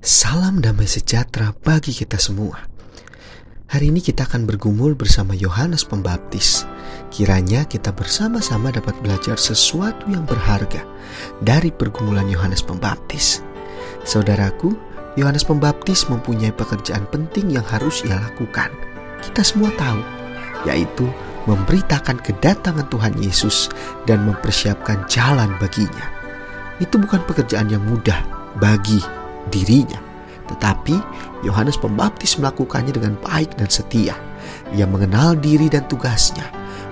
Salam 0.00 0.64
damai 0.64 0.88
sejahtera 0.88 1.52
bagi 1.60 1.92
kita 1.92 2.16
semua. 2.16 2.56
Hari 3.68 3.92
ini 3.92 4.00
kita 4.00 4.24
akan 4.24 4.48
bergumul 4.48 4.96
bersama 4.96 5.36
Yohanes 5.36 5.84
Pembaptis. 5.84 6.64
Kiranya 7.12 7.68
kita 7.68 7.92
bersama-sama 7.92 8.72
dapat 8.72 8.96
belajar 9.04 9.36
sesuatu 9.36 10.08
yang 10.08 10.24
berharga 10.24 10.88
dari 11.44 11.68
pergumulan 11.68 12.24
Yohanes 12.32 12.64
Pembaptis. 12.64 13.44
Saudaraku, 14.08 14.72
Yohanes 15.20 15.44
Pembaptis 15.44 16.08
mempunyai 16.08 16.56
pekerjaan 16.56 17.04
penting 17.12 17.52
yang 17.52 17.66
harus 17.68 18.00
ia 18.08 18.16
lakukan. 18.16 18.72
Kita 19.20 19.44
semua 19.44 19.68
tahu, 19.76 20.00
yaitu 20.64 21.12
memberitakan 21.44 22.24
kedatangan 22.24 22.88
Tuhan 22.88 23.20
Yesus 23.20 23.68
dan 24.08 24.24
mempersiapkan 24.24 25.04
jalan 25.12 25.52
baginya. 25.60 26.08
Itu 26.80 26.96
bukan 26.96 27.20
pekerjaan 27.28 27.68
yang 27.68 27.84
mudah 27.84 28.16
bagi 28.56 29.19
dirinya. 29.48 29.98
Tetapi 30.50 30.94
Yohanes 31.46 31.80
Pembaptis 31.80 32.36
melakukannya 32.36 32.92
dengan 32.92 33.16
baik 33.24 33.56
dan 33.56 33.72
setia. 33.72 34.18
Ia 34.76 34.84
mengenal 34.84 35.38
diri 35.38 35.72
dan 35.72 35.88
tugasnya. 35.88 36.44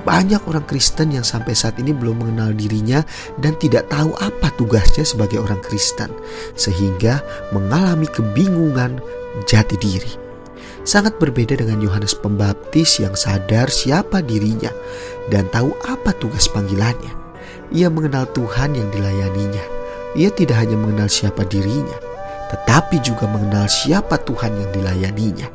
Banyak 0.00 0.48
orang 0.48 0.64
Kristen 0.64 1.12
yang 1.12 1.26
sampai 1.26 1.52
saat 1.52 1.76
ini 1.76 1.92
belum 1.92 2.24
mengenal 2.24 2.56
dirinya 2.56 3.04
dan 3.36 3.52
tidak 3.60 3.92
tahu 3.92 4.16
apa 4.16 4.48
tugasnya 4.56 5.04
sebagai 5.04 5.44
orang 5.44 5.60
Kristen, 5.60 6.08
sehingga 6.56 7.20
mengalami 7.52 8.08
kebingungan 8.08 8.96
jati 9.44 9.76
diri. 9.76 10.16
Sangat 10.88 11.20
berbeda 11.20 11.60
dengan 11.60 11.84
Yohanes 11.84 12.16
Pembaptis 12.16 12.96
yang 12.96 13.12
sadar 13.12 13.68
siapa 13.68 14.24
dirinya 14.24 14.72
dan 15.28 15.44
tahu 15.52 15.76
apa 15.84 16.16
tugas 16.16 16.48
panggilannya. 16.48 17.12
Ia 17.70 17.92
mengenal 17.92 18.24
Tuhan 18.32 18.72
yang 18.72 18.88
dilayaninya. 18.88 19.64
Ia 20.16 20.32
tidak 20.32 20.64
hanya 20.64 20.80
mengenal 20.80 21.06
siapa 21.06 21.44
dirinya, 21.46 21.94
tetapi 22.50 22.98
juga 23.00 23.30
mengenal 23.30 23.70
siapa 23.70 24.18
Tuhan 24.26 24.58
yang 24.58 24.70
dilayaninya. 24.74 25.48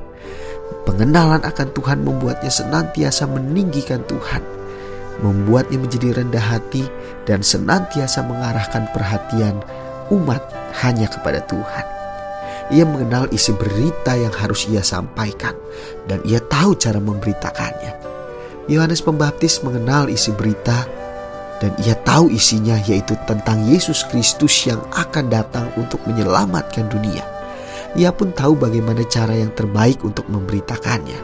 Pengenalan 0.88 1.44
akan 1.44 1.68
Tuhan 1.76 2.00
membuatnya 2.02 2.50
senantiasa 2.50 3.28
meninggikan 3.28 4.02
Tuhan, 4.08 4.42
membuatnya 5.20 5.78
menjadi 5.82 6.24
rendah 6.24 6.42
hati 6.42 6.88
dan 7.28 7.44
senantiasa 7.44 8.24
mengarahkan 8.24 8.90
perhatian 8.96 9.60
umat 10.14 10.42
hanya 10.82 11.10
kepada 11.12 11.44
Tuhan. 11.46 11.86
Ia 12.74 12.82
mengenal 12.82 13.30
isi 13.30 13.54
berita 13.54 14.18
yang 14.18 14.34
harus 14.34 14.66
ia 14.66 14.82
sampaikan 14.82 15.54
dan 16.10 16.18
ia 16.26 16.42
tahu 16.42 16.74
cara 16.74 16.98
memberitakannya. 16.98 17.94
Yohanes 18.66 19.06
Pembaptis 19.06 19.62
mengenal 19.62 20.10
isi 20.10 20.34
berita 20.34 20.90
dan 21.64 21.72
ia 21.82 21.96
tahu 22.04 22.28
isinya 22.32 22.76
yaitu 22.84 23.16
tentang 23.24 23.64
Yesus 23.64 24.04
Kristus 24.12 24.52
yang 24.68 24.84
akan 24.92 25.32
datang 25.32 25.72
untuk 25.80 26.04
menyelamatkan 26.04 26.92
dunia. 26.92 27.24
Ia 27.96 28.12
pun 28.12 28.36
tahu 28.36 28.60
bagaimana 28.60 29.08
cara 29.08 29.40
yang 29.40 29.56
terbaik 29.56 30.04
untuk 30.04 30.28
memberitakannya. 30.28 31.16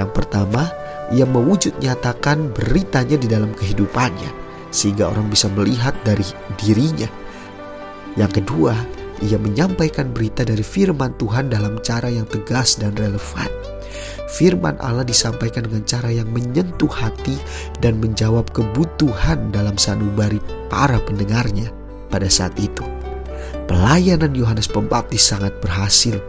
Yang 0.00 0.10
pertama, 0.16 0.72
ia 1.12 1.28
mewujud 1.28 1.76
nyatakan 1.76 2.56
beritanya 2.56 3.20
di 3.20 3.28
dalam 3.28 3.52
kehidupannya 3.52 4.48
sehingga 4.72 5.12
orang 5.12 5.28
bisa 5.28 5.52
melihat 5.52 5.92
dari 6.04 6.24
dirinya. 6.56 7.08
Yang 8.16 8.40
kedua, 8.40 8.72
ia 9.20 9.36
menyampaikan 9.36 10.12
berita 10.12 10.44
dari 10.44 10.64
firman 10.64 11.16
Tuhan 11.20 11.52
dalam 11.52 11.80
cara 11.84 12.08
yang 12.08 12.24
tegas 12.28 12.80
dan 12.80 12.96
relevan 12.96 13.75
firman 14.30 14.76
Allah 14.82 15.06
disampaikan 15.06 15.64
dengan 15.64 15.82
cara 15.88 16.10
yang 16.12 16.28
menyentuh 16.30 16.90
hati 16.90 17.36
dan 17.80 17.98
menjawab 18.02 18.50
kebutuhan 18.52 19.50
dalam 19.50 19.80
sanubari 19.80 20.38
para 20.68 21.00
pendengarnya 21.02 21.72
pada 22.12 22.28
saat 22.28 22.54
itu. 22.60 22.84
Pelayanan 23.66 24.36
Yohanes 24.36 24.70
Pembaptis 24.70 25.26
sangat 25.26 25.56
berhasil. 25.58 26.22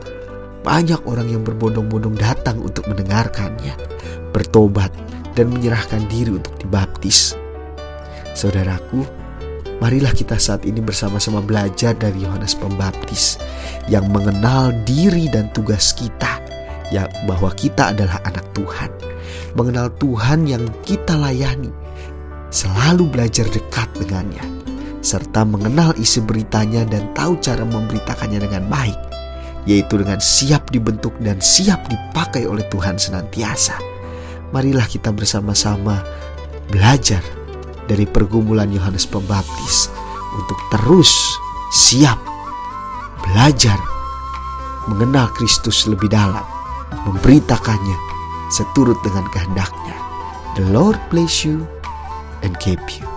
Banyak 0.66 1.06
orang 1.06 1.30
yang 1.32 1.46
berbondong-bondong 1.46 2.18
datang 2.18 2.60
untuk 2.60 2.90
mendengarkannya, 2.90 3.78
bertobat, 4.34 4.92
dan 5.38 5.54
menyerahkan 5.54 6.02
diri 6.10 6.34
untuk 6.34 6.58
dibaptis. 6.58 7.38
Saudaraku, 8.34 9.06
marilah 9.78 10.12
kita 10.12 10.36
saat 10.42 10.66
ini 10.66 10.82
bersama-sama 10.82 11.46
belajar 11.46 11.94
dari 11.94 12.26
Yohanes 12.26 12.58
Pembaptis 12.58 13.38
yang 13.86 14.10
mengenal 14.10 14.74
diri 14.84 15.30
dan 15.30 15.54
tugas 15.54 15.94
kita 15.94 16.47
ya 16.92 17.08
bahwa 17.28 17.52
kita 17.54 17.92
adalah 17.92 18.20
anak 18.24 18.46
Tuhan, 18.56 18.92
mengenal 19.56 19.92
Tuhan 20.00 20.48
yang 20.48 20.64
kita 20.88 21.16
layani, 21.20 21.72
selalu 22.50 23.12
belajar 23.12 23.48
dekat 23.52 23.88
dengannya, 24.00 24.44
serta 25.04 25.44
mengenal 25.44 25.92
isi 26.00 26.24
beritanya 26.24 26.88
dan 26.88 27.12
tahu 27.12 27.40
cara 27.44 27.64
memberitakannya 27.68 28.40
dengan 28.40 28.64
baik, 28.72 29.00
yaitu 29.68 30.00
dengan 30.00 30.20
siap 30.24 30.72
dibentuk 30.72 31.16
dan 31.20 31.44
siap 31.44 31.88
dipakai 31.92 32.48
oleh 32.48 32.64
Tuhan 32.72 32.96
senantiasa. 32.96 33.76
Marilah 34.56 34.88
kita 34.88 35.12
bersama-sama 35.12 36.00
belajar 36.72 37.20
dari 37.88 38.08
pergumulan 38.08 38.72
Yohanes 38.72 39.04
Pembaptis 39.08 39.92
untuk 40.36 40.60
terus 40.72 41.12
siap 41.72 42.20
belajar 43.28 43.76
mengenal 44.88 45.28
Kristus 45.36 45.84
lebih 45.84 46.08
dalam 46.08 46.57
memberitakannya 46.94 47.98
seturut 48.54 49.00
dengan 49.04 49.28
kehendaknya. 49.34 49.98
The 50.56 50.66
Lord 50.72 50.98
bless 51.12 51.44
you 51.44 51.68
and 52.44 52.56
keep 52.60 52.80
you. 52.96 53.17